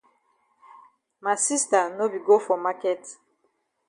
[1.23, 3.03] Ma sista no be go for maket.